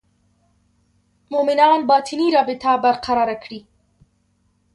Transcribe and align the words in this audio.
مومنان 1.33 1.81
باطني 1.89 2.27
رابطه 2.35 2.69
برقراره 2.85 3.35
کړي. 3.43 3.59